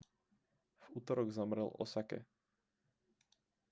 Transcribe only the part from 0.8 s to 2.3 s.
v utorok zomrel v osake